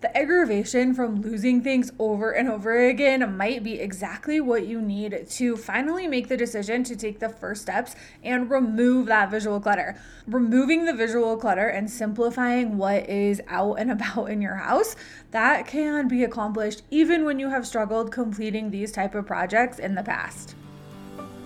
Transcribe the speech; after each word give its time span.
The 0.00 0.16
aggravation 0.16 0.94
from 0.94 1.20
losing 1.20 1.62
things 1.62 1.92
over 1.98 2.30
and 2.30 2.48
over 2.48 2.86
again 2.86 3.36
might 3.36 3.62
be 3.62 3.78
exactly 3.78 4.40
what 4.40 4.66
you 4.66 4.80
need 4.80 5.26
to 5.28 5.58
finally 5.58 6.06
make 6.06 6.28
the 6.28 6.38
decision 6.38 6.84
to 6.84 6.96
take 6.96 7.18
the 7.18 7.28
first 7.28 7.60
steps 7.60 7.94
and 8.24 8.50
remove 8.50 9.08
that 9.08 9.30
visual 9.30 9.60
clutter. 9.60 10.00
Removing 10.26 10.86
the 10.86 10.94
visual 10.94 11.36
clutter 11.36 11.68
and 11.68 11.90
simplifying 11.90 12.78
what 12.78 13.10
is 13.10 13.42
out 13.46 13.74
and 13.74 13.90
about 14.00 14.30
in 14.30 14.40
your 14.40 14.54
house, 14.54 14.96
that 15.32 15.66
can 15.66 16.08
be 16.08 16.24
accomplished 16.24 16.80
even 16.90 17.26
when 17.26 17.38
you 17.38 17.50
have 17.50 17.66
struggled 17.66 18.10
completing 18.10 18.70
these 18.70 18.92
type 18.92 19.14
of 19.14 19.26
projects 19.26 19.78
in 19.78 19.96
the 19.96 20.02
past. 20.02 20.54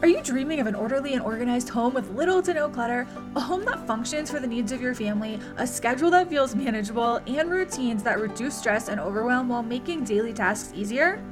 Are 0.04 0.16
you 0.16 0.20
dreaming 0.20 0.60
of 0.60 0.66
an 0.66 0.74
orderly 0.74 1.14
and 1.14 1.22
organized 1.22 1.70
home 1.70 1.94
with 1.94 2.10
little 2.10 2.42
to 2.42 2.52
no 2.52 2.68
clutter? 2.68 3.08
A 3.36 3.40
home 3.40 3.64
that 3.64 3.86
functions 3.86 4.30
for 4.30 4.38
the 4.38 4.46
needs 4.46 4.70
of 4.70 4.82
your 4.82 4.94
family, 4.94 5.40
a 5.56 5.66
schedule 5.66 6.10
that 6.10 6.28
feels 6.28 6.54
manageable, 6.54 7.22
and 7.26 7.50
routines 7.50 8.02
that 8.02 8.20
reduce 8.20 8.54
stress 8.54 8.88
and 8.88 9.00
overwhelm 9.00 9.48
while 9.48 9.62
making 9.62 10.04
daily 10.04 10.34
tasks 10.34 10.74
easier? 10.76 11.24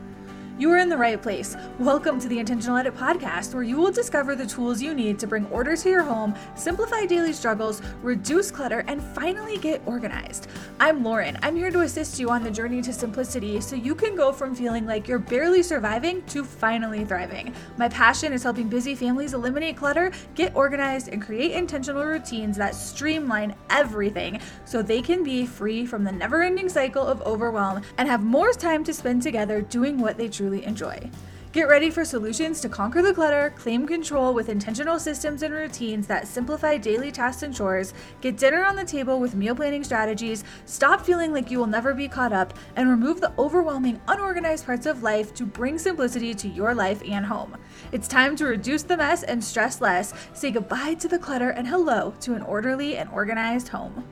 You 0.62 0.70
are 0.70 0.78
in 0.78 0.88
the 0.88 0.96
right 0.96 1.20
place. 1.20 1.56
Welcome 1.80 2.20
to 2.20 2.28
the 2.28 2.38
Intentional 2.38 2.76
Edit 2.76 2.94
podcast, 2.94 3.52
where 3.52 3.64
you 3.64 3.76
will 3.76 3.90
discover 3.90 4.36
the 4.36 4.46
tools 4.46 4.80
you 4.80 4.94
need 4.94 5.18
to 5.18 5.26
bring 5.26 5.44
order 5.46 5.74
to 5.74 5.88
your 5.90 6.04
home, 6.04 6.36
simplify 6.54 7.04
daily 7.04 7.32
struggles, 7.32 7.82
reduce 8.00 8.52
clutter, 8.52 8.84
and 8.86 9.02
finally 9.02 9.58
get 9.58 9.82
organized. 9.86 10.46
I'm 10.78 11.02
Lauren. 11.02 11.36
I'm 11.42 11.56
here 11.56 11.72
to 11.72 11.80
assist 11.80 12.20
you 12.20 12.30
on 12.30 12.44
the 12.44 12.50
journey 12.52 12.80
to 12.82 12.92
simplicity 12.92 13.60
so 13.60 13.74
you 13.74 13.96
can 13.96 14.14
go 14.14 14.30
from 14.30 14.54
feeling 14.54 14.86
like 14.86 15.08
you're 15.08 15.18
barely 15.18 15.64
surviving 15.64 16.24
to 16.26 16.44
finally 16.44 17.04
thriving. 17.04 17.52
My 17.76 17.88
passion 17.88 18.32
is 18.32 18.44
helping 18.44 18.68
busy 18.68 18.94
families 18.94 19.34
eliminate 19.34 19.76
clutter, 19.76 20.12
get 20.36 20.54
organized, 20.54 21.08
and 21.08 21.20
create 21.20 21.50
intentional 21.50 22.04
routines 22.04 22.56
that 22.58 22.76
streamline 22.76 23.56
everything 23.68 24.40
so 24.64 24.80
they 24.80 25.02
can 25.02 25.24
be 25.24 25.44
free 25.44 25.84
from 25.84 26.04
the 26.04 26.12
never 26.12 26.40
ending 26.40 26.68
cycle 26.68 27.04
of 27.04 27.20
overwhelm 27.22 27.82
and 27.98 28.08
have 28.08 28.22
more 28.22 28.52
time 28.52 28.84
to 28.84 28.94
spend 28.94 29.22
together 29.22 29.60
doing 29.60 29.98
what 29.98 30.16
they 30.16 30.28
truly 30.28 30.51
truly 30.52 30.64
enjoy. 30.64 31.10
Get 31.52 31.68
ready 31.68 31.90
for 31.90 32.02
solutions 32.02 32.62
to 32.62 32.68
conquer 32.70 33.02
the 33.02 33.12
clutter, 33.12 33.52
claim 33.58 33.86
control 33.86 34.32
with 34.32 34.48
intentional 34.48 34.98
systems 34.98 35.42
and 35.42 35.52
routines 35.52 36.06
that 36.06 36.26
simplify 36.26 36.78
daily 36.78 37.10
tasks 37.10 37.42
and 37.42 37.54
chores, 37.54 37.92
get 38.22 38.38
dinner 38.38 38.64
on 38.64 38.74
the 38.74 38.84
table 38.84 39.20
with 39.20 39.34
meal 39.34 39.54
planning 39.54 39.84
strategies, 39.84 40.44
stop 40.64 41.02
feeling 41.02 41.30
like 41.30 41.50
you 41.50 41.58
will 41.58 41.66
never 41.66 41.92
be 41.92 42.08
caught 42.08 42.32
up, 42.32 42.54
and 42.76 42.88
remove 42.88 43.20
the 43.20 43.34
overwhelming, 43.38 44.00
unorganized 44.08 44.64
parts 44.64 44.86
of 44.86 45.02
life 45.02 45.34
to 45.34 45.44
bring 45.44 45.78
simplicity 45.78 46.32
to 46.32 46.48
your 46.48 46.74
life 46.74 47.02
and 47.06 47.26
home. 47.26 47.54
It's 47.92 48.08
time 48.08 48.34
to 48.36 48.46
reduce 48.46 48.82
the 48.82 48.96
mess 48.96 49.22
and 49.22 49.44
stress 49.44 49.82
less, 49.82 50.14
say 50.32 50.50
goodbye 50.50 50.94
to 51.00 51.08
the 51.08 51.18
clutter, 51.18 51.50
and 51.50 51.68
hello 51.68 52.14
to 52.20 52.32
an 52.32 52.42
orderly 52.42 52.96
and 52.96 53.10
organized 53.10 53.68
home. 53.68 54.06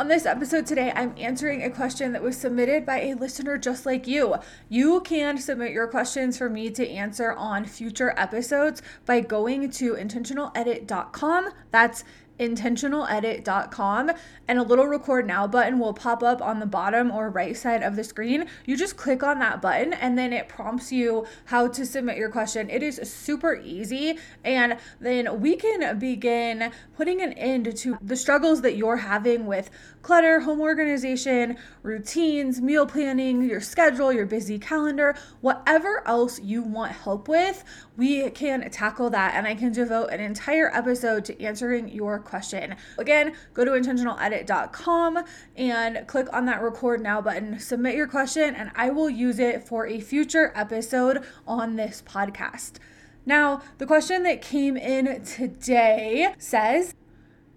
On 0.00 0.08
this 0.08 0.24
episode 0.24 0.64
today, 0.64 0.94
I'm 0.96 1.14
answering 1.18 1.62
a 1.62 1.68
question 1.68 2.12
that 2.12 2.22
was 2.22 2.34
submitted 2.34 2.86
by 2.86 3.02
a 3.02 3.14
listener 3.14 3.58
just 3.58 3.84
like 3.84 4.06
you. 4.06 4.36
You 4.70 5.02
can 5.02 5.36
submit 5.36 5.72
your 5.72 5.86
questions 5.88 6.38
for 6.38 6.48
me 6.48 6.70
to 6.70 6.88
answer 6.88 7.34
on 7.34 7.66
future 7.66 8.14
episodes 8.16 8.80
by 9.04 9.20
going 9.20 9.70
to 9.72 9.96
intentionaledit.com. 9.96 11.50
That's 11.70 12.04
intentionaledit.com 12.40 14.10
and 14.48 14.58
a 14.58 14.62
little 14.62 14.86
record 14.86 15.26
now 15.26 15.46
button 15.46 15.78
will 15.78 15.92
pop 15.92 16.22
up 16.22 16.40
on 16.40 16.58
the 16.58 16.66
bottom 16.66 17.10
or 17.10 17.28
right 17.30 17.56
side 17.56 17.82
of 17.82 17.94
the 17.94 18.02
screen. 18.02 18.46
You 18.64 18.76
just 18.76 18.96
click 18.96 19.22
on 19.22 19.38
that 19.38 19.60
button 19.60 19.92
and 19.92 20.18
then 20.18 20.32
it 20.32 20.48
prompts 20.48 20.90
you 20.90 21.26
how 21.44 21.68
to 21.68 21.84
submit 21.84 22.16
your 22.16 22.30
question. 22.30 22.70
It 22.70 22.82
is 22.82 23.00
super 23.04 23.60
easy 23.62 24.18
and 24.42 24.78
then 25.00 25.40
we 25.40 25.56
can 25.56 25.98
begin 25.98 26.72
putting 26.96 27.20
an 27.20 27.34
end 27.34 27.76
to 27.76 27.98
the 28.00 28.16
struggles 28.16 28.62
that 28.62 28.76
you're 28.76 28.96
having 28.96 29.46
with 29.46 29.70
clutter, 30.02 30.40
home 30.40 30.60
organization, 30.60 31.56
routines, 31.82 32.60
meal 32.60 32.86
planning, 32.86 33.42
your 33.42 33.60
schedule, 33.60 34.12
your 34.12 34.26
busy 34.26 34.58
calendar, 34.58 35.14
whatever 35.42 36.02
else 36.06 36.40
you 36.40 36.62
want 36.62 36.92
help 36.92 37.28
with, 37.28 37.64
we 37.96 38.30
can 38.30 38.70
tackle 38.70 39.10
that 39.10 39.34
and 39.34 39.46
I 39.46 39.54
can 39.54 39.72
devote 39.72 40.08
an 40.08 40.20
entire 40.20 40.74
episode 40.74 41.24
to 41.26 41.42
answering 41.42 41.88
your 41.88 42.18
question. 42.30 42.76
Again, 42.96 43.34
go 43.52 43.64
to 43.64 43.72
intentionaledit.com 43.72 45.24
and 45.56 46.06
click 46.06 46.28
on 46.32 46.46
that 46.46 46.62
record 46.62 47.02
now 47.02 47.20
button, 47.20 47.58
submit 47.58 47.96
your 47.96 48.06
question, 48.06 48.54
and 48.54 48.70
I 48.74 48.90
will 48.90 49.10
use 49.10 49.38
it 49.38 49.66
for 49.66 49.86
a 49.86 50.00
future 50.00 50.52
episode 50.54 51.24
on 51.46 51.76
this 51.76 52.02
podcast. 52.06 52.78
Now, 53.26 53.60
the 53.78 53.86
question 53.86 54.22
that 54.22 54.40
came 54.40 54.76
in 54.76 55.22
today 55.24 56.34
says, 56.38 56.94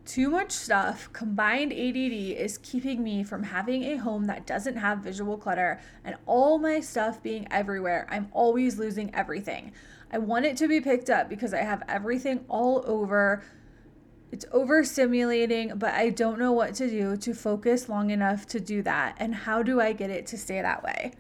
too 0.05 0.29
much 0.29 0.51
stuff, 0.51 1.09
combined 1.13 1.71
ADD, 1.71 2.11
is 2.37 2.57
keeping 2.57 3.01
me 3.03 3.23
from 3.23 3.43
having 3.43 3.83
a 3.83 3.95
home 3.95 4.25
that 4.25 4.45
doesn't 4.45 4.75
have 4.75 4.99
visual 4.99 5.37
clutter 5.37 5.79
and 6.03 6.17
all 6.25 6.57
my 6.57 6.81
stuff 6.81 7.23
being 7.23 7.47
everywhere. 7.49 8.05
I'm 8.09 8.27
always 8.33 8.77
losing 8.77 9.15
everything. 9.15 9.71
I 10.11 10.17
want 10.17 10.45
it 10.45 10.57
to 10.57 10.67
be 10.67 10.81
picked 10.81 11.09
up 11.09 11.29
because 11.29 11.53
I 11.53 11.61
have 11.61 11.83
everything 11.87 12.43
all 12.49 12.83
over. 12.85 13.43
It's 14.33 14.45
overstimulating, 14.45 15.77
but 15.77 15.93
I 15.93 16.09
don't 16.09 16.39
know 16.39 16.51
what 16.51 16.73
to 16.75 16.89
do 16.89 17.15
to 17.17 17.35
focus 17.35 17.87
long 17.87 18.09
enough 18.09 18.47
to 18.47 18.59
do 18.59 18.81
that. 18.81 19.15
And 19.19 19.35
how 19.35 19.61
do 19.61 19.79
I 19.79 19.93
get 19.93 20.09
it 20.09 20.25
to 20.25 20.39
stay 20.39 20.59
that 20.59 20.83
way? 20.83 21.11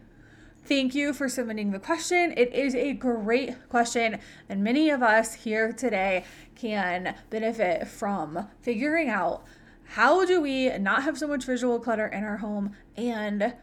Thank 0.65 0.95
you 0.95 1.13
for 1.13 1.29
submitting 1.29 1.69
the 1.69 1.77
question. 1.77 2.33
It 2.35 2.51
is 2.55 2.73
a 2.73 2.93
great 2.93 3.69
question, 3.69 4.19
and 4.49 4.63
many 4.63 4.89
of 4.89 5.03
us 5.03 5.35
here 5.35 5.71
today 5.71 6.25
can 6.55 7.13
benefit 7.29 7.87
from 7.87 8.47
figuring 8.63 9.09
out 9.09 9.43
how 9.89 10.25
do 10.25 10.41
we 10.41 10.75
not 10.79 11.03
have 11.03 11.19
so 11.19 11.27
much 11.27 11.45
visual 11.45 11.79
clutter 11.79 12.07
in 12.07 12.23
our 12.23 12.37
home 12.37 12.75
and 12.97 13.53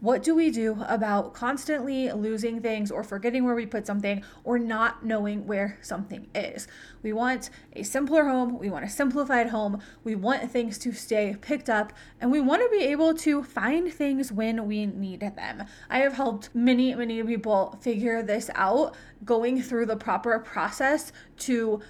what 0.00 0.22
do 0.22 0.34
we 0.34 0.50
do 0.50 0.84
about 0.86 1.34
constantly 1.34 2.12
losing 2.12 2.60
things 2.60 2.90
or 2.90 3.02
forgetting 3.02 3.44
where 3.44 3.54
we 3.54 3.66
put 3.66 3.86
something 3.86 4.22
or 4.44 4.58
not 4.58 5.04
knowing 5.04 5.46
where 5.46 5.78
something 5.82 6.28
is? 6.34 6.68
We 7.02 7.12
want 7.12 7.50
a 7.74 7.82
simpler 7.82 8.24
home. 8.24 8.58
We 8.58 8.70
want 8.70 8.84
a 8.84 8.88
simplified 8.88 9.48
home. 9.48 9.80
We 10.04 10.14
want 10.14 10.50
things 10.50 10.78
to 10.78 10.92
stay 10.92 11.36
picked 11.40 11.68
up 11.68 11.92
and 12.20 12.30
we 12.30 12.40
want 12.40 12.62
to 12.62 12.68
be 12.70 12.84
able 12.84 13.14
to 13.14 13.42
find 13.42 13.92
things 13.92 14.30
when 14.30 14.66
we 14.66 14.86
need 14.86 15.20
them. 15.20 15.64
I 15.90 15.98
have 15.98 16.12
helped 16.12 16.54
many, 16.54 16.94
many 16.94 17.22
people 17.24 17.76
figure 17.80 18.22
this 18.22 18.50
out 18.54 18.94
going 19.24 19.62
through 19.62 19.86
the 19.86 19.96
proper 19.96 20.38
process 20.38 21.12
to 21.38 21.80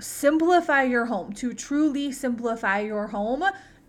simplify 0.00 0.82
your 0.82 1.06
home, 1.06 1.32
to 1.34 1.52
truly 1.52 2.10
simplify 2.10 2.80
your 2.80 3.08
home 3.08 3.44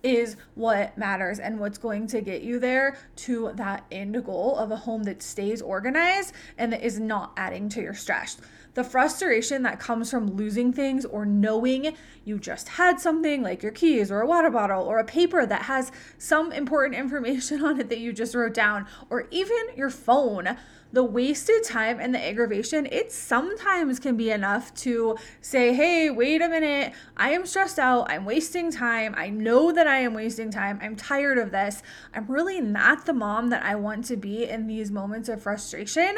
is 0.06 0.38
what 0.54 0.98
matters 0.98 1.40
and 1.40 1.60
what's 1.60 1.80
going 1.80 2.06
to 2.08 2.22
get 2.22 2.44
you 2.44 2.60
there 2.60 2.96
to 3.16 3.52
that 3.56 3.84
end 3.92 4.24
goal 4.24 4.56
of 4.58 4.72
a 4.72 4.76
home 4.76 5.04
that 5.04 5.24
stays 5.24 5.62
organized 5.62 6.34
and 6.58 6.72
that 6.72 6.84
is 6.84 7.00
not 7.00 7.34
adding 7.36 7.68
to 7.70 7.82
your 7.82 7.96
stress. 7.96 8.40
The 8.76 8.84
frustration 8.84 9.64
that 9.64 9.80
comes 9.80 10.12
from 10.12 10.36
losing 10.36 10.72
things 10.72 11.06
or 11.06 11.26
knowing 11.26 11.96
you 12.24 12.38
just 12.38 12.70
had 12.70 13.00
something 13.00 13.42
like 13.42 13.64
your 13.64 13.72
keys 13.72 14.12
or 14.12 14.22
a 14.22 14.28
water 14.28 14.50
bottle 14.50 14.84
or 14.84 15.00
a 15.00 15.06
paper 15.06 15.46
that 15.46 15.64
has 15.64 15.92
some 16.18 16.52
important 16.52 16.96
information 17.00 17.64
on 17.64 17.80
it 17.80 17.90
that 17.90 18.00
you 18.00 18.14
just 18.14 18.36
wrote 18.36 18.54
down, 18.54 18.86
or 19.10 19.28
even 19.32 19.58
your 19.76 19.90
phone 19.90 20.58
the 20.96 21.04
wasted 21.04 21.62
time 21.64 22.00
and 22.00 22.16
the 22.16 22.26
aggravation, 22.26 22.86
it 22.86 23.12
sometimes 23.12 24.00
can 24.00 24.16
be 24.16 24.32
enough 24.32 24.74
to 24.74 25.18
say, 25.42 25.74
hey, 25.74 26.10
wait 26.10 26.42
a 26.42 26.48
minute, 26.48 26.94
I 27.18 27.32
am 27.32 27.46
stressed 27.46 27.80
out. 27.80 28.10
I'm 28.10 28.24
wasting 28.24 28.72
time. 28.72 29.14
I 29.18 29.30
know 29.30 29.74
that 29.74 29.88
I 29.88 30.00
am 30.00 30.14
wasting 30.14 30.52
time. 30.52 30.80
I'm 30.82 30.96
tired 30.96 31.38
of 31.38 31.52
this. 31.52 31.84
I'm 32.14 32.28
really 32.28 32.62
not 32.62 33.06
the 33.06 33.14
mom 33.14 33.50
that 33.50 33.64
I 33.64 33.76
want 33.76 34.06
to 34.06 34.16
be 34.16 34.46
in 34.46 34.68
these 34.68 34.90
moments 34.90 35.28
of 35.28 35.42
frustration 35.42 36.16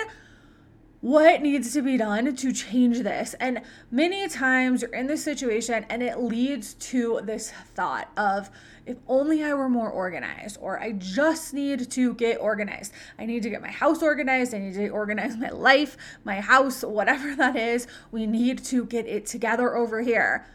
what 1.08 1.42
needs 1.42 1.72
to 1.72 1.82
be 1.82 1.96
done 1.96 2.36
to 2.36 2.52
change 2.52 3.00
this? 3.00 3.34
And 3.36 3.62
many 3.90 4.28
times 4.28 4.82
you're 4.82 4.94
in 4.94 5.08
this 5.08 5.24
situation 5.24 5.86
and 5.90 6.04
it 6.04 6.20
leads 6.20 6.74
to 6.74 7.22
this 7.24 7.54
thought 7.76 8.12
of, 8.18 8.50
if 8.86 8.98
only 9.08 9.42
I 9.42 9.54
were 9.54 9.70
more 9.70 9.90
organized, 9.90 10.58
or 10.60 10.78
I 10.82 10.92
just 10.92 11.54
need 11.54 11.90
to 11.92 12.14
get 12.16 12.42
organized. 12.42 12.92
I 13.18 13.26
need 13.26 13.42
to 13.44 13.50
get 13.50 13.62
my 13.62 13.72
house 13.72 14.04
organized. 14.04 14.54
I 14.54 14.60
need 14.60 14.74
to 14.74 14.90
organize 14.90 15.38
my 15.38 15.50
life, 15.50 15.96
my 16.26 16.42
house, 16.42 16.84
whatever 16.84 17.34
that 17.38 17.56
is. 17.56 17.88
We 18.12 18.28
need 18.28 18.66
to 18.66 18.84
get 18.84 19.08
it 19.08 19.26
together 19.26 19.78
over 19.78 20.02
here. 20.02 20.46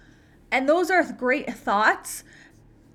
And 0.50 0.68
those 0.68 0.90
are 0.90 1.02
great 1.14 1.50
thoughts 1.54 2.24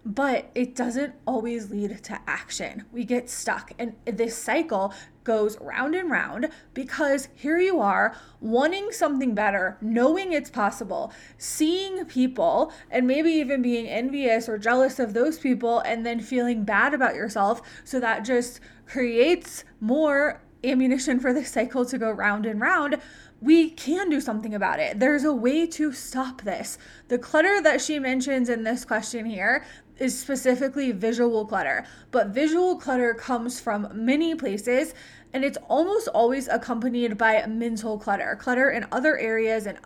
but 0.07 0.49
it 0.55 0.73
doesn't 0.73 1.13
always 1.27 1.69
lead 1.69 2.01
to 2.01 2.17
action. 2.25 2.85
We 2.93 3.03
get 3.03 3.29
stuck, 3.29 3.73
and 3.77 3.93
this 4.05 4.37
cycle 4.37 4.93
goes 5.25 5.59
round 5.59 5.95
and 5.95 6.09
round 6.09 6.47
because 6.73 7.27
here 7.35 7.59
you 7.59 7.81
are 7.81 8.15
wanting 8.39 8.93
something 8.93 9.35
better, 9.35 9.77
knowing 9.81 10.31
it's 10.31 10.49
possible, 10.49 11.11
seeing 11.37 12.05
people, 12.05 12.71
and 12.89 13.05
maybe 13.05 13.31
even 13.31 13.61
being 13.61 13.87
envious 13.87 14.47
or 14.47 14.57
jealous 14.57 14.97
of 14.97 15.13
those 15.13 15.39
people, 15.39 15.81
and 15.81 16.05
then 16.05 16.21
feeling 16.21 16.63
bad 16.63 16.93
about 16.93 17.13
yourself. 17.13 17.61
So 17.83 17.99
that 17.99 18.23
just 18.23 18.61
creates 18.85 19.65
more 19.81 20.41
ammunition 20.63 21.19
for 21.19 21.33
the 21.33 21.43
cycle 21.43 21.85
to 21.85 21.97
go 21.97 22.09
round 22.09 22.45
and 22.45 22.61
round 22.61 23.01
we 23.41 23.69
can 23.69 24.09
do 24.09 24.19
something 24.19 24.55
about 24.55 24.79
it. 24.79 24.99
There's 24.99 25.23
a 25.23 25.33
way 25.33 25.67
to 25.67 25.91
stop 25.91 26.41
this. 26.41 26.77
The 27.07 27.19
clutter 27.19 27.61
that 27.61 27.81
she 27.81 27.99
mentions 27.99 28.49
in 28.49 28.63
this 28.63 28.83
question 28.83 29.25
here 29.25 29.63
is 29.99 30.17
specifically 30.17 30.91
visual 30.91 31.45
clutter, 31.45 31.85
but 32.11 32.27
visual 32.27 32.77
clutter 32.77 33.13
comes 33.13 33.59
from 33.59 33.89
many 33.93 34.35
places 34.35 34.93
and 35.33 35.43
it's 35.43 35.57
almost 35.67 36.07
always 36.09 36.47
accompanied 36.47 37.17
by 37.17 37.45
mental 37.47 37.97
clutter, 37.99 38.37
clutter 38.39 38.69
in 38.69 38.85
other 38.91 39.17
areas 39.17 39.65
and 39.65 39.77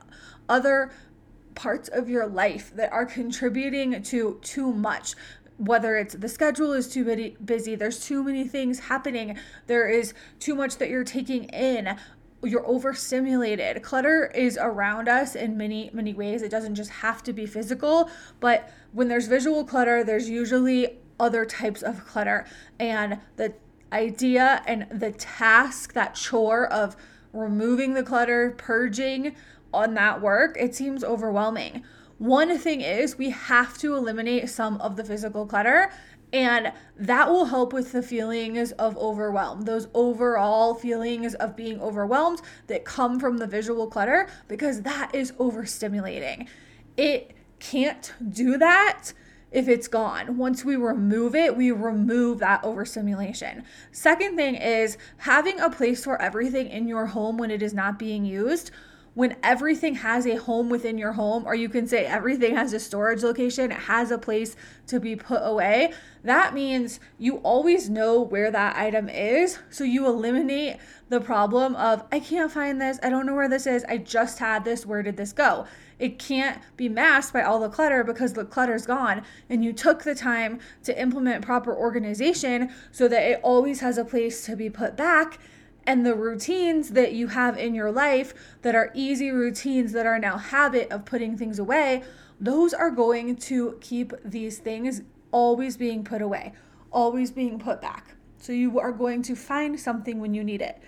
other 0.47 0.91
parts 1.55 1.89
of 1.89 2.09
your 2.09 2.27
life 2.27 2.73
that 2.75 2.91
are 2.91 3.05
contributing 3.05 4.01
to 4.03 4.39
too 4.41 4.71
much. 4.71 5.15
Whether 5.57 5.97
it's 5.97 6.15
the 6.15 6.29
schedule 6.29 6.73
is 6.73 6.87
too 6.87 7.35
busy, 7.43 7.75
there's 7.75 8.05
too 8.05 8.23
many 8.23 8.47
things 8.47 8.79
happening, 8.79 9.37
there 9.67 9.87
is 9.87 10.13
too 10.39 10.55
much 10.55 10.77
that 10.77 10.89
you're 10.89 11.03
taking 11.03 11.45
in, 11.45 11.95
you're 12.43 12.65
overstimulated. 12.65 13.81
Clutter 13.83 14.31
is 14.33 14.57
around 14.59 15.07
us 15.07 15.35
in 15.35 15.57
many, 15.57 15.89
many 15.93 16.13
ways. 16.13 16.41
It 16.41 16.49
doesn't 16.49 16.75
just 16.75 16.89
have 16.89 17.21
to 17.23 17.33
be 17.33 17.45
physical, 17.45 18.09
but 18.39 18.71
when 18.91 19.07
there's 19.07 19.27
visual 19.27 19.63
clutter, 19.63 20.03
there's 20.03 20.29
usually 20.29 20.97
other 21.19 21.45
types 21.45 21.81
of 21.83 22.05
clutter. 22.05 22.45
And 22.79 23.19
the 23.35 23.53
idea 23.93 24.63
and 24.65 24.87
the 24.91 25.11
task, 25.11 25.93
that 25.93 26.15
chore 26.15 26.65
of 26.67 26.95
removing 27.33 27.93
the 27.93 28.03
clutter, 28.03 28.55
purging 28.57 29.35
on 29.73 29.93
that 29.93 30.21
work, 30.21 30.57
it 30.59 30.75
seems 30.75 31.03
overwhelming. 31.03 31.83
One 32.17 32.57
thing 32.59 32.81
is, 32.81 33.17
we 33.17 33.31
have 33.31 33.77
to 33.79 33.95
eliminate 33.95 34.47
some 34.49 34.79
of 34.79 34.95
the 34.95 35.03
physical 35.03 35.45
clutter, 35.47 35.91
and 36.33 36.71
that 36.97 37.29
will 37.29 37.45
help 37.45 37.73
with 37.73 37.91
the 37.91 38.01
feelings 38.01 38.71
of 38.73 38.97
overwhelm, 38.97 39.63
those 39.63 39.87
overall 39.93 40.73
feelings 40.73 41.33
of 41.35 41.55
being 41.55 41.79
overwhelmed 41.81 42.41
that 42.67 42.85
come 42.85 43.19
from 43.19 43.37
the 43.37 43.47
visual 43.47 43.87
clutter, 43.87 44.27
because 44.47 44.81
that 44.83 45.13
is 45.13 45.31
overstimulating. 45.33 46.47
It 46.95 47.31
can't 47.59 48.13
do 48.29 48.57
that 48.57 49.13
if 49.51 49.67
it's 49.67 49.87
gone. 49.87 50.37
Once 50.37 50.63
we 50.63 50.77
remove 50.77 51.35
it, 51.35 51.57
we 51.57 51.71
remove 51.71 52.39
that 52.39 52.63
overstimulation. 52.63 53.63
Second 53.91 54.37
thing 54.37 54.55
is 54.55 54.97
having 55.17 55.59
a 55.59 55.69
place 55.69 56.03
for 56.03 56.21
everything 56.21 56.67
in 56.69 56.87
your 56.87 57.07
home 57.07 57.37
when 57.37 57.51
it 57.51 57.61
is 57.61 57.73
not 57.73 57.99
being 57.99 58.23
used. 58.23 58.71
When 59.13 59.35
everything 59.43 59.95
has 59.95 60.25
a 60.25 60.35
home 60.35 60.69
within 60.69 60.97
your 60.97 61.11
home, 61.11 61.45
or 61.45 61.53
you 61.53 61.67
can 61.67 61.85
say 61.85 62.05
everything 62.05 62.55
has 62.55 62.71
a 62.71 62.79
storage 62.79 63.23
location, 63.23 63.71
it 63.71 63.77
has 63.81 64.09
a 64.09 64.17
place 64.17 64.55
to 64.87 64.99
be 64.99 65.17
put 65.17 65.41
away, 65.43 65.93
that 66.23 66.53
means 66.53 66.99
you 67.17 67.37
always 67.37 67.89
know 67.89 68.21
where 68.21 68.49
that 68.51 68.77
item 68.77 69.09
is. 69.09 69.59
So 69.69 69.83
you 69.83 70.05
eliminate 70.05 70.77
the 71.09 71.19
problem 71.19 71.75
of, 71.75 72.05
I 72.11 72.19
can't 72.21 72.51
find 72.51 72.79
this, 72.79 72.99
I 73.03 73.09
don't 73.09 73.25
know 73.25 73.35
where 73.35 73.49
this 73.49 73.67
is, 73.67 73.83
I 73.89 73.97
just 73.97 74.39
had 74.39 74.63
this, 74.63 74.85
where 74.85 75.03
did 75.03 75.17
this 75.17 75.33
go? 75.33 75.67
it 76.01 76.17
can't 76.17 76.59
be 76.77 76.89
masked 76.89 77.31
by 77.31 77.43
all 77.43 77.59
the 77.59 77.69
clutter 77.69 78.03
because 78.03 78.33
the 78.33 78.43
clutter's 78.43 78.87
gone. 78.87 79.21
And 79.49 79.63
you 79.63 79.71
took 79.71 80.03
the 80.03 80.15
time 80.15 80.59
to 80.83 80.99
implement 80.99 81.45
proper 81.45 81.73
organization 81.73 82.71
so 82.91 83.07
that 83.07 83.21
it 83.21 83.39
always 83.43 83.81
has 83.81 83.99
a 83.99 84.03
place 84.03 84.43
to 84.47 84.55
be 84.55 84.69
put 84.69 84.97
back. 84.97 85.37
And 85.85 86.05
the 86.05 86.13
routines 86.13 86.91
that 86.91 87.13
you 87.13 87.27
have 87.27 87.57
in 87.57 87.73
your 87.73 87.91
life 87.91 88.33
that 88.61 88.75
are 88.75 88.91
easy 88.93 89.31
routines 89.31 89.93
that 89.93 90.05
are 90.05 90.19
now 90.19 90.37
habit 90.37 90.91
of 90.91 91.05
putting 91.05 91.37
things 91.37 91.57
away, 91.57 92.03
those 92.39 92.73
are 92.73 92.91
going 92.91 93.35
to 93.35 93.77
keep 93.81 94.13
these 94.23 94.59
things 94.59 95.01
always 95.31 95.77
being 95.77 96.03
put 96.03 96.21
away, 96.21 96.53
always 96.91 97.31
being 97.31 97.57
put 97.57 97.81
back. 97.81 98.15
So 98.37 98.53
you 98.53 98.79
are 98.79 98.91
going 98.91 99.21
to 99.23 99.35
find 99.35 99.79
something 99.79 100.19
when 100.19 100.33
you 100.33 100.43
need 100.43 100.61
it. 100.61 100.81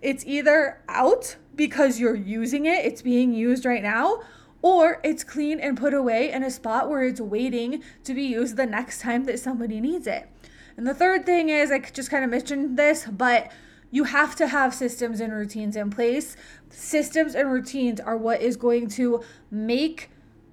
It's 0.00 0.24
either 0.26 0.80
out 0.88 1.36
because 1.56 1.98
you're 1.98 2.14
using 2.14 2.66
it, 2.66 2.84
it's 2.84 3.02
being 3.02 3.34
used 3.34 3.64
right 3.64 3.82
now, 3.82 4.20
or 4.62 5.00
it's 5.02 5.24
clean 5.24 5.60
and 5.60 5.76
put 5.76 5.94
away 5.94 6.30
in 6.30 6.42
a 6.42 6.50
spot 6.50 6.88
where 6.88 7.02
it's 7.02 7.20
waiting 7.20 7.82
to 8.04 8.14
be 8.14 8.22
used 8.22 8.56
the 8.56 8.66
next 8.66 9.00
time 9.00 9.24
that 9.24 9.40
somebody 9.40 9.80
needs 9.80 10.06
it. 10.06 10.28
And 10.76 10.86
the 10.86 10.94
third 10.94 11.26
thing 11.26 11.48
is, 11.48 11.70
I 11.70 11.80
just 11.80 12.10
kind 12.10 12.24
of 12.24 12.30
mentioned 12.30 12.78
this, 12.78 13.06
but 13.06 13.50
you 13.90 14.04
have 14.04 14.36
to 14.36 14.48
have 14.48 14.74
systems 14.74 15.20
and 15.20 15.32
routines 15.32 15.76
in 15.76 15.90
place. 15.90 16.36
Systems 16.70 17.34
and 17.34 17.50
routines 17.50 18.00
are 18.00 18.16
what 18.16 18.42
is 18.42 18.56
going 18.56 18.88
to 18.90 19.22
make 19.50 20.10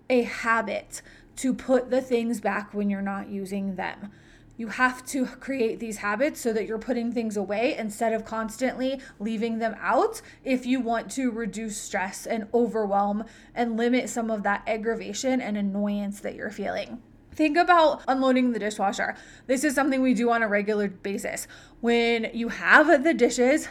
a 0.10 0.22
habit 0.24 1.02
to 1.38 1.54
put 1.54 1.90
the 1.90 2.02
things 2.02 2.40
back 2.40 2.74
when 2.74 2.90
you're 2.90 3.02
not 3.02 3.30
using 3.30 3.76
them. 3.76 4.12
You 4.58 4.70
have 4.70 5.06
to 5.08 5.26
create 5.26 5.82
these 5.82 5.98
habits 5.98 6.40
so 6.40 6.54
that 6.54 6.66
you're 6.66 6.80
putting 6.80 7.12
things 7.12 7.36
away 7.36 7.76
instead 7.78 8.14
of 8.14 8.24
constantly 8.24 9.02
leaving 9.20 9.60
them 9.60 9.76
out 9.82 10.22
if 10.46 10.66
you 10.66 10.80
want 10.80 11.12
to 11.12 11.30
reduce 11.30 11.76
stress 11.76 12.26
and 12.26 12.48
overwhelm 12.54 13.26
and 13.54 13.76
limit 13.76 14.10
some 14.10 14.32
of 14.32 14.44
that 14.44 14.64
aggravation 14.66 15.42
and 15.42 15.58
annoyance 15.58 16.22
that 16.22 16.36
you're 16.36 16.52
feeling. 16.52 17.02
Think 17.36 17.58
about 17.58 18.02
unloading 18.08 18.54
the 18.54 18.60
dishwasher. 18.60 19.16
This 19.46 19.66
is 19.66 19.76
something 19.76 20.02
we 20.02 20.14
do 20.14 20.32
on 20.32 20.42
a 20.42 20.48
regular 20.48 20.88
basis. 20.88 21.48
When 21.82 22.30
you 22.34 22.48
have 22.48 23.04
the 23.04 23.14
dishes, 23.14 23.68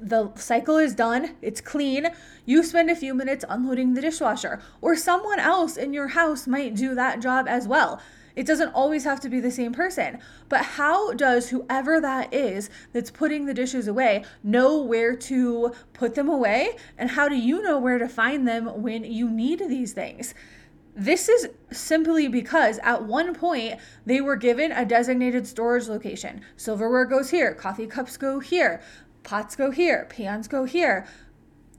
the 0.00 0.34
cycle 0.34 0.78
is 0.78 0.96
done, 0.96 1.36
it's 1.40 1.60
clean, 1.60 2.08
you 2.44 2.64
spend 2.64 2.90
a 2.90 2.96
few 2.96 3.14
minutes 3.14 3.44
unloading 3.48 3.94
the 3.94 4.00
dishwasher, 4.00 4.60
or 4.80 4.96
someone 4.96 5.38
else 5.38 5.76
in 5.76 5.92
your 5.92 6.08
house 6.08 6.48
might 6.48 6.74
do 6.74 6.94
that 6.96 7.20
job 7.20 7.46
as 7.48 7.68
well. 7.68 8.00
It 8.34 8.46
doesn't 8.46 8.74
always 8.74 9.04
have 9.04 9.20
to 9.20 9.28
be 9.28 9.38
the 9.38 9.52
same 9.52 9.72
person. 9.72 10.18
But 10.48 10.62
how 10.62 11.12
does 11.12 11.50
whoever 11.50 12.00
that 12.00 12.34
is 12.34 12.68
that's 12.92 13.12
putting 13.12 13.46
the 13.46 13.54
dishes 13.54 13.86
away 13.86 14.24
know 14.42 14.82
where 14.82 15.14
to 15.14 15.72
put 15.92 16.16
them 16.16 16.28
away? 16.28 16.76
And 16.98 17.10
how 17.10 17.28
do 17.28 17.36
you 17.36 17.62
know 17.62 17.78
where 17.78 17.98
to 17.98 18.08
find 18.08 18.48
them 18.48 18.82
when 18.82 19.04
you 19.04 19.30
need 19.30 19.60
these 19.68 19.92
things? 19.92 20.34
This 20.96 21.28
is 21.28 21.48
simply 21.72 22.28
because 22.28 22.78
at 22.82 23.04
one 23.04 23.34
point 23.34 23.80
they 24.06 24.20
were 24.20 24.36
given 24.36 24.70
a 24.70 24.84
designated 24.84 25.46
storage 25.46 25.88
location. 25.88 26.40
Silverware 26.56 27.04
goes 27.04 27.30
here, 27.30 27.52
coffee 27.52 27.86
cups 27.86 28.16
go 28.16 28.38
here, 28.38 28.80
pots 29.24 29.56
go 29.56 29.72
here, 29.72 30.06
pans 30.08 30.46
go 30.46 30.64
here, 30.64 31.06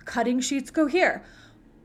cutting 0.03 0.41
sheets 0.41 0.69
go 0.69 0.88
here 0.88 1.23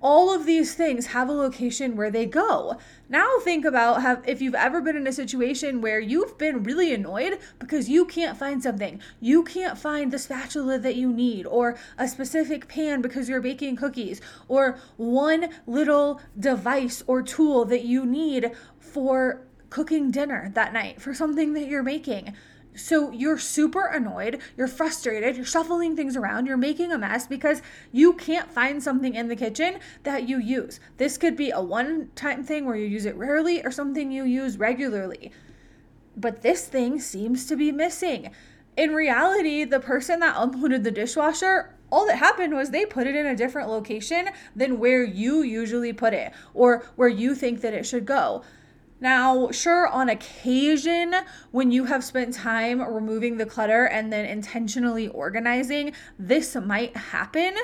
all 0.01 0.33
of 0.33 0.47
these 0.47 0.75
things 0.75 1.07
have 1.09 1.29
a 1.29 1.33
location 1.33 1.97
where 1.97 2.11
they 2.11 2.27
go. 2.27 2.79
Now 3.09 3.39
think 3.43 3.65
about 3.65 4.03
have 4.03 4.23
if 4.27 4.41
you've 4.41 4.55
ever 4.55 4.81
been 4.81 4.97
in 4.97 5.07
a 5.07 5.13
situation 5.13 5.81
where 5.81 6.01
you've 6.01 6.39
been 6.39 6.63
really 6.63 6.95
annoyed 6.95 7.39
because 7.59 7.89
you 7.89 8.07
can't 8.07 8.39
find 8.39 8.63
something. 8.63 9.01
You 9.21 9.43
can't 9.43 9.79
find 9.79 10.13
the 10.13 10.19
spatula 10.19 10.79
that 10.79 10.97
you 10.97 11.13
need 11.13 11.47
or 11.47 11.77
a 11.99 12.09
specific 12.09 12.69
pan 12.69 13.03
because 13.03 13.29
you're 13.29 13.41
baking 13.41 13.77
cookies 13.77 14.21
or 14.49 14.79
one 14.97 15.51
little 15.67 16.21
device 16.39 17.03
or 17.07 17.23
tool 17.23 17.65
that 17.67 17.85
you 17.85 18.07
need 18.07 18.53
for 18.79 19.43
cooking 19.69 20.11
dinner 20.11 20.51
that 20.55 20.73
night 20.73 21.01
for 21.01 21.15
something 21.15 21.53
that 21.53 21.69
you're 21.69 21.83
making. 21.83 22.35
So 22.81 23.11
you're 23.11 23.39
super 23.39 23.87
annoyed, 23.87 24.41
you're 24.57 24.67
frustrated, 24.67 25.37
you're 25.37 25.45
shuffling 25.45 25.95
things 25.95 26.17
around, 26.17 26.47
you're 26.47 26.57
making 26.57 26.93
a 26.93 26.99
mess 26.99 27.27
because 27.27 27.63
you 27.93 28.15
can't 28.15 28.51
find 28.51 28.83
something 28.83 29.15
in 29.15 29.29
the 29.29 29.37
kitchen 29.37 29.79
that 30.03 30.29
you 30.29 30.39
use. 30.39 30.81
This 30.97 31.19
could 31.19 31.37
be 31.37 31.51
a 31.51 31.61
one 31.61 32.11
time 32.15 32.43
thing 32.43 32.65
where 32.65 32.77
you 32.77 32.87
use 32.87 33.05
it 33.05 33.17
rarely 33.17 33.63
or 33.63 33.71
something 33.71 34.11
you 34.11 34.25
use 34.25 34.57
regularly. 34.57 35.31
But 36.17 36.43
this 36.43 36.67
thing 36.67 37.01
seems 37.01 37.47
to 37.47 37.57
be 37.57 37.71
missing. 37.71 38.31
In 38.77 38.95
reality, 38.95 39.65
the 39.65 39.81
person 39.81 40.21
that 40.21 40.35
unloaded 40.37 40.83
the 40.83 40.91
dishwasher 40.91 41.75
all 41.91 42.07
that 42.07 42.17
happened 42.17 42.55
was 42.55 42.71
they 42.71 42.87
put 42.87 43.07
it 43.07 43.17
in 43.17 43.27
a 43.27 43.37
different 43.37 43.69
location 43.69 44.29
than 44.55 44.79
where 44.79 45.03
you 45.03 45.43
usually 45.43 45.93
put 45.93 46.15
it 46.15 46.33
or 46.55 46.85
where 46.97 47.09
you 47.09 47.35
think 47.35 47.61
that 47.61 47.75
it 47.75 47.85
should 47.85 48.07
go. 48.07 48.43
Now, 49.01 49.51
sure, 49.51 49.89
on 49.89 50.11
occasion, 50.11 51.15
when 51.51 51.71
you 51.71 51.85
have 51.87 52.05
spent 52.05 52.35
time 52.35 52.83
removing 52.83 53.39
the 53.39 53.47
clutter 53.47 53.87
and 53.87 54.13
then 54.13 54.27
intentionally 54.27 55.09
organizing, 55.09 55.93
this 56.19 56.55
might 56.55 56.97
happen 56.97 57.55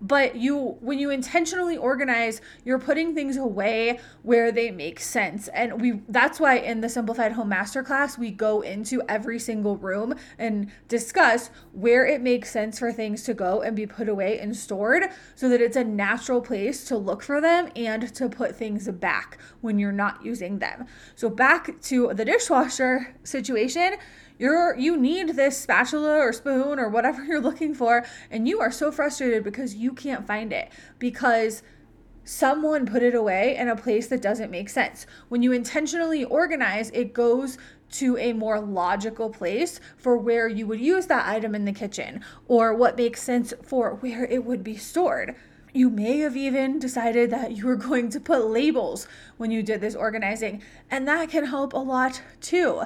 but 0.00 0.36
you 0.36 0.76
when 0.80 0.98
you 0.98 1.10
intentionally 1.10 1.76
organize 1.76 2.40
you're 2.64 2.78
putting 2.78 3.14
things 3.14 3.36
away 3.36 4.00
where 4.22 4.52
they 4.52 4.70
make 4.70 5.00
sense. 5.00 5.48
And 5.48 5.80
we 5.80 6.02
that's 6.08 6.40
why 6.40 6.56
in 6.56 6.80
the 6.80 6.88
simplified 6.88 7.32
home 7.32 7.50
masterclass 7.50 8.18
we 8.18 8.30
go 8.30 8.60
into 8.60 9.02
every 9.08 9.38
single 9.38 9.76
room 9.76 10.14
and 10.38 10.70
discuss 10.88 11.50
where 11.72 12.06
it 12.06 12.20
makes 12.20 12.50
sense 12.50 12.78
for 12.78 12.92
things 12.92 13.22
to 13.24 13.34
go 13.34 13.62
and 13.62 13.74
be 13.76 13.86
put 13.86 14.08
away 14.08 14.38
and 14.38 14.56
stored 14.56 15.04
so 15.34 15.48
that 15.48 15.60
it's 15.60 15.76
a 15.76 15.84
natural 15.84 16.40
place 16.40 16.84
to 16.84 16.96
look 16.96 17.22
for 17.22 17.40
them 17.40 17.68
and 17.76 18.14
to 18.14 18.28
put 18.28 18.54
things 18.56 18.88
back 18.88 19.38
when 19.60 19.78
you're 19.78 19.92
not 19.92 20.24
using 20.24 20.58
them. 20.58 20.86
So 21.14 21.30
back 21.30 21.80
to 21.82 22.12
the 22.14 22.24
dishwasher 22.24 23.14
situation 23.22 23.96
you're 24.38 24.76
you 24.76 24.96
need 24.96 25.36
this 25.36 25.60
spatula 25.60 26.18
or 26.18 26.32
spoon 26.32 26.78
or 26.78 26.88
whatever 26.88 27.24
you're 27.26 27.40
looking 27.40 27.74
for 27.74 28.04
and 28.30 28.48
you 28.48 28.60
are 28.60 28.72
so 28.72 28.90
frustrated 28.90 29.44
because 29.44 29.74
you 29.74 29.92
can't 29.92 30.26
find 30.26 30.52
it 30.52 30.70
because 30.98 31.62
someone 32.24 32.86
put 32.86 33.02
it 33.02 33.14
away 33.14 33.56
in 33.56 33.68
a 33.68 33.76
place 33.76 34.08
that 34.08 34.22
doesn't 34.22 34.50
make 34.50 34.68
sense. 34.68 35.06
When 35.28 35.42
you 35.42 35.52
intentionally 35.52 36.24
organize, 36.24 36.90
it 36.90 37.12
goes 37.12 37.58
to 37.92 38.16
a 38.16 38.32
more 38.32 38.58
logical 38.60 39.30
place 39.30 39.78
for 39.96 40.16
where 40.16 40.48
you 40.48 40.66
would 40.66 40.80
use 40.80 41.06
that 41.06 41.28
item 41.28 41.54
in 41.54 41.64
the 41.64 41.72
kitchen 41.72 42.24
or 42.48 42.74
what 42.74 42.96
makes 42.96 43.22
sense 43.22 43.52
for 43.62 43.94
where 43.96 44.24
it 44.24 44.44
would 44.44 44.64
be 44.64 44.76
stored. 44.76 45.36
You 45.76 45.90
may 45.90 46.18
have 46.20 46.36
even 46.36 46.78
decided 46.78 47.30
that 47.30 47.56
you 47.56 47.66
were 47.66 47.74
going 47.74 48.08
to 48.10 48.20
put 48.20 48.46
labels 48.46 49.08
when 49.38 49.50
you 49.50 49.60
did 49.60 49.80
this 49.80 49.96
organizing, 49.96 50.62
and 50.88 51.08
that 51.08 51.30
can 51.30 51.46
help 51.46 51.72
a 51.72 51.78
lot 51.78 52.22
too. 52.40 52.82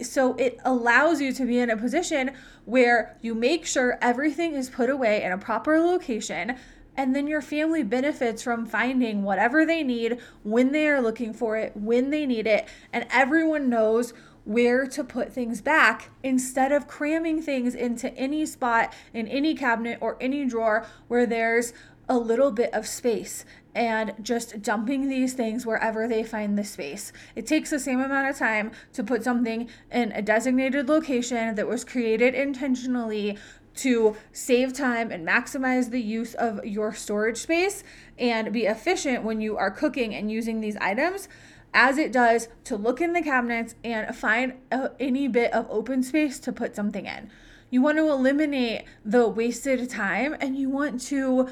So 0.00 0.34
it 0.36 0.58
allows 0.64 1.20
you 1.20 1.34
to 1.34 1.44
be 1.44 1.58
in 1.58 1.68
a 1.68 1.76
position 1.76 2.30
where 2.64 3.18
you 3.20 3.34
make 3.34 3.66
sure 3.66 3.98
everything 4.00 4.54
is 4.54 4.70
put 4.70 4.88
away 4.88 5.22
in 5.22 5.32
a 5.32 5.38
proper 5.38 5.78
location. 5.78 6.56
And 6.96 7.14
then 7.14 7.26
your 7.26 7.42
family 7.42 7.82
benefits 7.82 8.42
from 8.42 8.64
finding 8.64 9.22
whatever 9.22 9.66
they 9.66 9.82
need 9.82 10.18
when 10.42 10.72
they 10.72 10.88
are 10.88 11.02
looking 11.02 11.34
for 11.34 11.58
it, 11.58 11.76
when 11.76 12.08
they 12.08 12.24
need 12.24 12.46
it, 12.46 12.66
and 12.90 13.06
everyone 13.10 13.68
knows 13.68 14.14
where 14.44 14.86
to 14.86 15.04
put 15.04 15.32
things 15.32 15.60
back 15.60 16.10
instead 16.22 16.72
of 16.72 16.88
cramming 16.88 17.42
things 17.42 17.74
into 17.74 18.12
any 18.14 18.46
spot 18.46 18.92
in 19.12 19.28
any 19.28 19.54
cabinet 19.54 19.98
or 20.00 20.16
any 20.20 20.46
drawer 20.46 20.86
where 21.08 21.26
there's 21.26 21.72
a 22.10 22.18
little 22.18 22.50
bit 22.50 22.74
of 22.74 22.86
space 22.86 23.44
and 23.72 24.12
just 24.20 24.62
dumping 24.62 25.08
these 25.08 25.32
things 25.32 25.64
wherever 25.64 26.08
they 26.08 26.24
find 26.24 26.58
the 26.58 26.64
space. 26.64 27.12
It 27.36 27.46
takes 27.46 27.70
the 27.70 27.78
same 27.78 28.00
amount 28.00 28.28
of 28.28 28.36
time 28.36 28.72
to 28.94 29.04
put 29.04 29.22
something 29.22 29.70
in 29.92 30.10
a 30.10 30.20
designated 30.20 30.88
location 30.88 31.54
that 31.54 31.68
was 31.68 31.84
created 31.84 32.34
intentionally 32.34 33.38
to 33.76 34.16
save 34.32 34.72
time 34.72 35.12
and 35.12 35.26
maximize 35.26 35.90
the 35.90 36.02
use 36.02 36.34
of 36.34 36.64
your 36.64 36.92
storage 36.92 37.38
space 37.38 37.84
and 38.18 38.52
be 38.52 38.66
efficient 38.66 39.22
when 39.22 39.40
you 39.40 39.56
are 39.56 39.70
cooking 39.70 40.12
and 40.12 40.32
using 40.32 40.60
these 40.60 40.76
items 40.78 41.28
as 41.72 41.96
it 41.96 42.10
does 42.10 42.48
to 42.64 42.76
look 42.76 43.00
in 43.00 43.12
the 43.12 43.22
cabinets 43.22 43.76
and 43.84 44.14
find 44.16 44.54
uh, 44.72 44.88
any 44.98 45.28
bit 45.28 45.52
of 45.52 45.64
open 45.70 46.02
space 46.02 46.40
to 46.40 46.52
put 46.52 46.74
something 46.74 47.06
in. 47.06 47.30
You 47.70 47.80
want 47.82 47.98
to 47.98 48.08
eliminate 48.08 48.82
the 49.04 49.28
wasted 49.28 49.88
time 49.88 50.36
and 50.40 50.56
you 50.56 50.68
want 50.68 51.00
to 51.02 51.48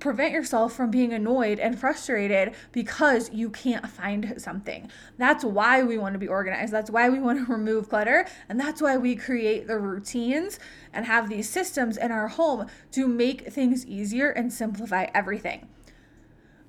prevent 0.00 0.32
yourself 0.32 0.72
from 0.72 0.90
being 0.90 1.12
annoyed 1.12 1.58
and 1.58 1.78
frustrated 1.78 2.54
because 2.72 3.30
you 3.32 3.50
can't 3.50 3.88
find 3.88 4.34
something. 4.38 4.90
That's 5.18 5.44
why 5.44 5.82
we 5.82 5.98
want 5.98 6.14
to 6.14 6.18
be 6.18 6.28
organized. 6.28 6.72
That's 6.72 6.90
why 6.90 7.08
we 7.08 7.20
want 7.20 7.46
to 7.46 7.52
remove 7.52 7.88
clutter. 7.88 8.26
And 8.48 8.58
that's 8.58 8.82
why 8.82 8.96
we 8.96 9.14
create 9.14 9.66
the 9.66 9.78
routines 9.78 10.58
and 10.92 11.06
have 11.06 11.28
these 11.28 11.48
systems 11.48 11.96
in 11.96 12.10
our 12.10 12.28
home 12.28 12.66
to 12.92 13.06
make 13.06 13.52
things 13.52 13.86
easier 13.86 14.30
and 14.30 14.52
simplify 14.52 15.06
everything. 15.14 15.68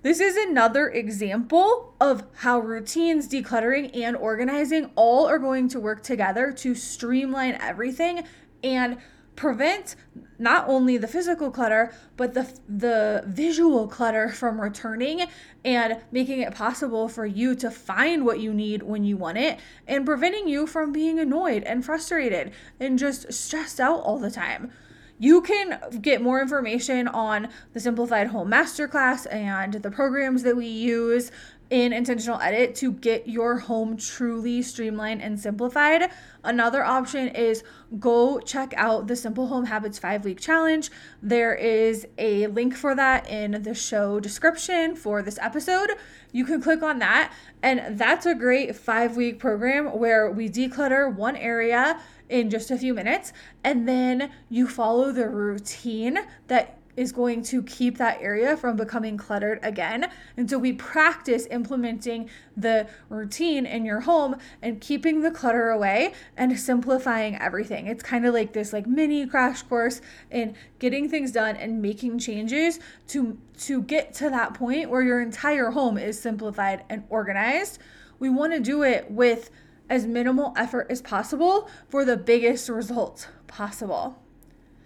This 0.04 0.20
is 0.20 0.36
another 0.36 0.90
example 0.90 1.94
of 2.02 2.24
how 2.38 2.60
routines, 2.60 3.28
decluttering, 3.28 3.96
and 3.96 4.18
organizing 4.18 4.90
all 4.96 5.28
are 5.28 5.38
going 5.38 5.70
to 5.70 5.80
work 5.80 6.02
together 6.02 6.52
to 6.54 6.74
streamline 6.74 7.56
everything 7.62 8.24
and 8.64 8.98
prevent 9.36 9.96
not 10.38 10.68
only 10.68 10.98
the 10.98 11.08
physical 11.08 11.52
clutter 11.52 11.94
but 12.18 12.34
the 12.34 12.60
the 12.68 13.24
visual 13.28 13.88
clutter 13.88 14.30
from 14.42 14.60
returning 14.60 15.28
and 15.64 15.98
making 16.12 16.42
it 16.42 16.54
possible 16.54 17.08
for 17.08 17.26
you 17.26 17.56
to 17.56 17.70
find 17.72 18.26
what 18.26 18.40
you 18.40 18.54
need 18.54 18.84
when 18.84 19.04
you 19.04 19.16
want 19.18 19.38
it 19.38 19.60
and 19.88 20.06
preventing 20.06 20.48
you 20.48 20.68
from 20.68 20.92
being 20.92 21.20
annoyed 21.20 21.64
and 21.64 21.86
frustrated 21.86 22.52
and 22.80 22.98
just 22.98 23.32
stressed 23.32 23.80
out 23.80 24.00
all 24.02 24.18
the 24.18 24.32
time. 24.32 24.72
You 25.20 25.42
can 25.42 25.80
get 26.02 26.20
more 26.20 26.42
information 26.42 27.08
on 27.08 27.50
the 27.74 27.80
Simplified 27.80 28.28
Home 28.30 28.50
Masterclass 28.50 29.32
and 29.32 29.74
the 29.76 29.92
programs 29.92 30.42
that 30.42 30.58
we 30.58 30.66
use 30.66 31.32
in 31.72 31.94
Intentional 31.94 32.40
Edit 32.42 32.76
to 32.76 32.92
get 32.92 33.30
your 33.30 33.60
home 33.60 33.96
truly 33.96 34.62
streamlined 34.62 35.22
and 35.22 35.40
simplified. 35.40 36.12
Another 36.44 36.84
option 36.84 37.30
is 37.30 37.64
go 37.98 38.42
check 38.42 38.74
out 38.76 39.08
the 39.08 39.16
Simple 39.16 39.48
Home 39.48 39.66
Habits 39.66 39.98
5 39.98 40.26
week 40.26 40.40
challenge. 40.40 40.92
There 41.24 41.56
is 41.56 42.06
a 42.18 42.48
link 42.48 42.76
for 42.76 42.94
that 42.94 43.30
in 43.30 43.64
the 43.64 43.74
show 43.74 44.20
description 44.20 44.98
for 44.98 45.22
this 45.22 45.40
episode. 45.42 45.92
You 46.34 46.44
can 46.44 46.62
click 46.62 46.84
on 46.84 47.00
that, 47.00 47.34
and 47.64 47.98
that's 47.98 48.26
a 48.26 48.36
great 48.36 48.76
five 48.76 49.16
week 49.16 49.40
program 49.40 49.98
where 49.98 50.30
we 50.30 50.50
declutter 50.50 51.14
one 51.14 51.38
area 51.38 52.02
in 52.28 52.50
just 52.50 52.72
a 52.72 52.78
few 52.78 52.94
minutes 52.94 53.34
and 53.62 53.88
then 53.88 54.32
you 54.50 54.66
follow 54.66 55.12
the 55.12 55.28
routine 55.28 56.18
that 56.48 56.78
is 56.96 57.12
going 57.12 57.44
to 57.44 57.64
keep 57.64 57.98
that 57.98 58.22
area 58.22 58.56
from 58.58 58.76
becoming 58.76 59.18
cluttered 59.18 59.60
again. 59.64 60.10
And 60.38 60.50
so 60.50 60.58
we 60.58 60.74
practice 60.74 61.48
implementing 61.52 62.30
the 62.56 62.88
routine 63.10 63.66
in 63.66 63.86
your 63.86 64.02
home 64.02 64.36
and 64.62 64.82
keeping 64.82 65.22
the 65.22 65.32
clutter 65.32 65.70
away 65.70 66.14
and 66.38 66.58
simplifying 66.60 67.36
everything. 67.40 67.88
It's 67.88 68.04
kind 68.04 68.26
of 68.26 68.34
like 68.34 68.54
this 68.54 68.74
like 68.74 68.88
mini 68.88 69.26
crash 69.26 69.62
course 69.64 70.02
in 70.30 70.56
getting 70.80 71.10
things 71.10 71.32
done 71.32 71.56
and 71.56 71.82
making 71.82 72.20
changes 72.20 72.80
to 73.08 73.38
to 73.60 73.84
get 73.84 74.14
to 74.16 74.30
that 74.30 74.54
point 74.54 74.90
where 74.90 75.04
your 75.04 75.22
entire 75.22 75.72
home 75.72 75.98
is 75.98 76.20
simplified 76.20 76.84
and 76.90 77.04
organized. 77.10 77.80
We 78.20 78.30
want 78.30 78.54
to 78.54 78.60
do 78.60 78.84
it 78.84 79.10
with 79.12 79.50
as 79.90 80.08
minimal 80.08 80.54
effort 80.56 80.88
as 80.90 81.02
possible 81.02 81.70
for 81.90 82.06
the 82.06 82.16
biggest 82.16 82.70
results 82.70 83.28
possible. 83.48 84.18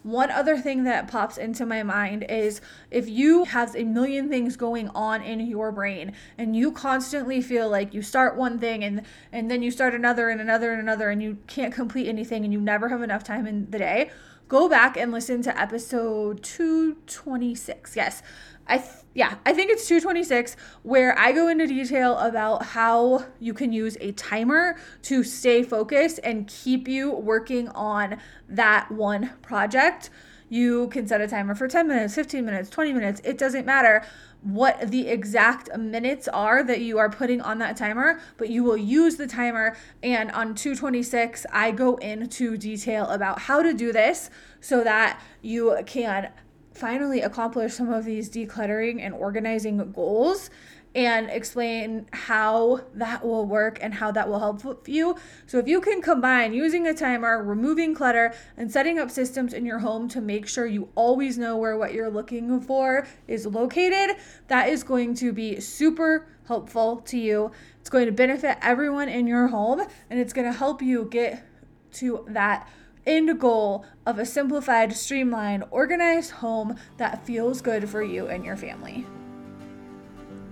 One 0.06 0.30
other 0.30 0.56
thing 0.60 0.84
that 0.84 1.08
pops 1.08 1.36
into 1.36 1.66
my 1.66 1.82
mind 1.82 2.28
is 2.30 2.62
if 2.92 3.10
you 3.10 3.46
have 3.46 3.76
a 3.76 3.84
million 3.84 4.30
things 4.30 4.56
going 4.56 4.90
on 4.90 5.24
in 5.24 5.40
your 5.40 5.72
brain 5.72 6.14
and 6.38 6.56
you 6.56 6.72
constantly 6.72 7.42
feel 7.42 7.68
like 7.68 7.92
you 7.92 8.04
start 8.04 8.38
one 8.38 8.60
thing 8.60 8.84
and 8.84 9.02
and 9.32 9.50
then 9.50 9.64
you 9.64 9.72
start 9.72 9.96
another 9.96 10.30
and 10.30 10.40
another 10.40 10.72
and 10.72 10.80
another 10.80 11.10
and 11.10 11.24
you 11.24 11.40
can't 11.48 11.74
complete 11.74 12.08
anything 12.08 12.44
and 12.44 12.54
you 12.54 12.62
never 12.62 12.90
have 12.90 13.02
enough 13.02 13.24
time 13.24 13.48
in 13.48 13.72
the 13.72 13.80
day, 13.80 14.12
go 14.48 14.70
back 14.70 14.96
and 14.96 15.12
listen 15.12 15.42
to 15.42 15.60
episode 15.60 16.44
226. 16.44 17.96
Yes. 17.96 18.22
I 18.68 18.78
th- 18.78 18.90
yeah, 19.14 19.36
I 19.46 19.54
think 19.54 19.72
it's 19.72 19.88
226 19.88 20.58
where 20.84 21.18
I 21.18 21.32
go 21.32 21.48
into 21.48 21.68
detail 21.68 22.18
about 22.18 22.66
how 22.66 23.26
you 23.40 23.54
can 23.54 23.72
use 23.72 23.98
a 24.02 24.12
timer 24.12 24.76
to 25.04 25.24
stay 25.24 25.64
focused 25.64 26.20
and 26.24 26.48
keep 26.48 26.88
you 26.88 27.12
working 27.12 27.70
on 27.70 28.18
that 28.50 28.92
one 28.92 29.32
project. 29.42 30.10
You 30.50 30.90
can 30.90 31.08
set 31.08 31.22
a 31.22 31.28
timer 31.28 31.56
for 31.56 31.68
10 31.68 31.88
minutes, 31.88 32.14
15 32.14 32.46
minutes, 32.46 32.70
20 32.70 32.94
minutes, 32.94 33.22
it 33.24 33.38
doesn't 33.38 33.66
matter 33.66 34.04
what 34.42 34.92
the 34.92 35.08
exact 35.08 35.76
minutes 35.76 36.28
are 36.28 36.64
that 36.64 36.80
you 36.80 37.00
are 37.00 37.10
putting 37.10 37.42
on 37.42 37.58
that 37.58 37.76
timer, 37.76 38.22
but 38.38 38.50
you 38.50 38.64
will 38.64 38.78
use 38.78 39.16
the 39.16 39.26
timer. 39.26 39.76
And 40.04 40.30
on 40.32 40.54
226, 40.54 41.48
I 41.52 41.72
go 41.72 41.96
into 41.96 42.56
detail 42.56 43.08
about 43.08 43.40
how 43.40 43.64
to 43.64 43.74
do 43.74 43.92
this 43.92 44.30
so 44.62 44.84
that 44.84 45.20
you 45.42 45.76
can 45.88 46.30
finally 46.76 47.22
accomplish 47.22 47.74
some 47.74 47.92
of 47.92 48.06
these 48.06 48.30
decluttering 48.30 49.02
and 49.02 49.14
organizing 49.14 49.92
goals 49.92 50.50
and 50.94 51.30
explain 51.30 52.08
how 52.14 52.80
that 52.94 53.24
will 53.24 53.46
work 53.46 53.78
and 53.82 53.94
how 53.94 54.12
that 54.12 54.30
will 54.30 54.40
help 54.40 54.88
you. 54.88 55.16
So, 55.46 55.60
if 55.60 55.68
you 55.68 55.82
can 55.82 56.02
combine 56.02 56.54
using 56.54 56.88
a 56.88 56.94
timer, 56.94 57.44
removing 57.44 57.94
clutter, 57.94 58.34
and 58.56 58.72
setting 58.72 58.98
up 58.98 59.12
systems 59.12 59.54
in 59.54 59.66
your 59.66 59.80
home 59.80 60.08
to 60.10 60.22
make 60.22 60.48
sure 60.48 60.66
you 60.66 60.88
always 60.96 61.38
know 61.38 61.58
where 61.58 61.78
what 61.78 61.94
you're 61.94 62.10
looking 62.10 62.62
for 62.62 63.06
is 63.28 63.46
located, 63.46 64.16
that 64.48 64.70
is 64.70 64.84
going 64.84 65.16
to 65.16 65.34
be 65.34 65.60
super 65.60 66.28
helpful 66.48 66.98
to 67.02 67.18
you. 67.18 67.52
It's 67.82 67.90
going 67.90 68.06
to 68.06 68.14
benefit 68.14 68.58
everyone 68.62 69.10
in 69.10 69.28
your 69.28 69.48
home 69.48 69.82
and 70.10 70.20
it's 70.20 70.34
going 70.34 70.50
to 70.50 70.58
help 70.58 70.82
you 70.82 71.06
get 71.06 71.46
to 71.94 72.26
that 72.30 72.70
end 73.06 73.40
goal 73.40 73.86
of 74.06 74.20
a 74.20 74.26
simplified, 74.26 74.94
streamlined, 74.94 75.64
organized 75.72 76.32
home 76.32 76.76
that 76.98 77.26
feels 77.26 77.62
good 77.62 77.90
for 77.90 78.04
you 78.04 78.28
and 78.28 78.44
your 78.44 78.58
family. 78.58 79.06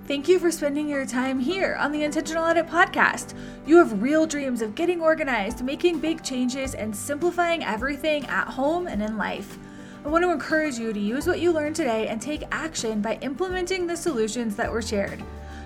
Thank 0.05 0.27
you 0.27 0.37
for 0.37 0.51
spending 0.51 0.89
your 0.89 1.05
time 1.05 1.39
here 1.39 1.75
on 1.79 1.93
the 1.93 2.03
Intentional 2.03 2.45
Edit 2.45 2.67
podcast. 2.67 3.35
You 3.65 3.77
have 3.77 4.01
real 4.01 4.25
dreams 4.25 4.61
of 4.61 4.75
getting 4.75 5.01
organized, 5.01 5.63
making 5.63 5.99
big 5.99 6.21
changes, 6.21 6.75
and 6.75 6.93
simplifying 6.93 7.63
everything 7.63 8.25
at 8.25 8.49
home 8.49 8.87
and 8.87 9.01
in 9.01 9.17
life. 9.17 9.57
I 10.03 10.09
want 10.09 10.25
to 10.25 10.31
encourage 10.31 10.77
you 10.77 10.91
to 10.91 10.99
use 10.99 11.25
what 11.25 11.39
you 11.39 11.53
learned 11.53 11.77
today 11.77 12.09
and 12.09 12.21
take 12.21 12.43
action 12.51 13.01
by 13.01 13.17
implementing 13.21 13.87
the 13.87 13.95
solutions 13.95 14.57
that 14.57 14.69
were 14.69 14.81
shared. 14.81 15.23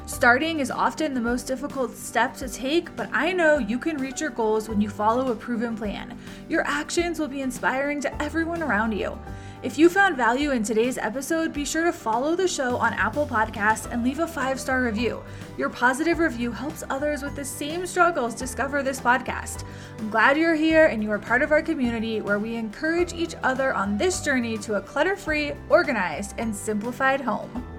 Starting 0.07 0.61
is 0.61 0.71
often 0.71 1.13
the 1.13 1.19
most 1.19 1.47
difficult 1.47 1.93
step 1.93 2.33
to 2.33 2.47
take, 2.47 2.95
but 2.95 3.09
I 3.11 3.33
know 3.33 3.57
you 3.57 3.77
can 3.77 3.97
reach 3.97 4.21
your 4.21 4.29
goals 4.29 4.69
when 4.69 4.79
you 4.79 4.89
follow 4.89 5.33
a 5.33 5.35
proven 5.35 5.75
plan. 5.75 6.17
Your 6.47 6.65
actions 6.65 7.19
will 7.19 7.27
be 7.27 7.41
inspiring 7.41 7.99
to 7.99 8.23
everyone 8.23 8.63
around 8.63 8.93
you. 8.93 9.19
If 9.63 9.77
you 9.77 9.89
found 9.89 10.15
value 10.15 10.51
in 10.51 10.63
today's 10.63 10.97
episode, 10.97 11.51
be 11.51 11.65
sure 11.65 11.83
to 11.83 11.91
follow 11.91 12.37
the 12.37 12.47
show 12.47 12.77
on 12.77 12.93
Apple 12.93 13.27
Podcasts 13.27 13.91
and 13.91 14.01
leave 14.01 14.19
a 14.19 14.27
five 14.27 14.61
star 14.61 14.81
review. 14.81 15.21
Your 15.57 15.69
positive 15.69 16.19
review 16.19 16.53
helps 16.53 16.85
others 16.89 17.21
with 17.21 17.35
the 17.35 17.43
same 17.43 17.85
struggles 17.85 18.33
discover 18.33 18.81
this 18.81 19.01
podcast. 19.01 19.65
I'm 19.99 20.09
glad 20.09 20.37
you're 20.37 20.55
here 20.55 20.85
and 20.85 21.03
you 21.03 21.11
are 21.11 21.19
part 21.19 21.41
of 21.41 21.51
our 21.51 21.61
community 21.61 22.21
where 22.21 22.39
we 22.39 22.55
encourage 22.55 23.11
each 23.11 23.35
other 23.43 23.73
on 23.73 23.97
this 23.97 24.21
journey 24.21 24.57
to 24.59 24.75
a 24.75 24.81
clutter 24.81 25.17
free, 25.17 25.51
organized, 25.67 26.33
and 26.37 26.55
simplified 26.55 27.19
home. 27.19 27.76